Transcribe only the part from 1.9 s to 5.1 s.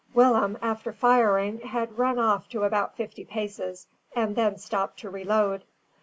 run off to about fifty paces, and then stopped